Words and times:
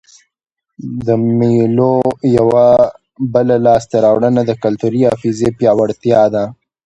د 1.05 1.07
مېلو 1.39 1.93
یوه 2.37 2.65
بله 3.33 3.55
لاسته 3.65 3.95
راوړنه 4.05 4.41
د 4.45 4.51
کلتوري 4.63 5.01
حافظې 5.09 5.49
پیاوړتیا 5.59 6.21
ده. 6.33 6.43